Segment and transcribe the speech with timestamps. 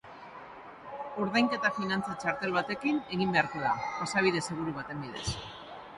[1.25, 5.29] Ordainketa finantza-txartel batekin egin beharko da, pasabide seguru baten bidez.